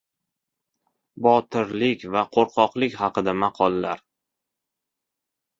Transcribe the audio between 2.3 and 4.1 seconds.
qo‘rqoqlik haqida maqollar.